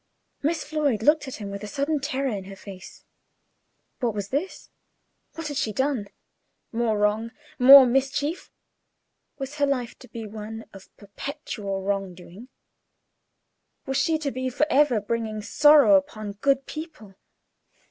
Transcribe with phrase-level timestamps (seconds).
[0.41, 3.05] Miss Floyd looked at him with a sudden terror in her face.
[3.99, 4.71] What was this?
[5.35, 6.07] What had she done?
[6.71, 8.49] More wrong, more mischief!
[9.37, 12.49] Was her life to be one of perpetual wrong doing?
[13.85, 17.13] Was she to be for ever bringing sorrow upon good people?